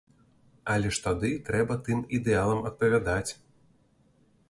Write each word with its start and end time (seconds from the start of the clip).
Але 0.75 0.91
ж 0.95 1.03
тады 1.07 1.31
трэба 1.51 1.77
тым 1.89 1.99
ідэалам 2.21 2.65
адпавядаць. 2.73 3.31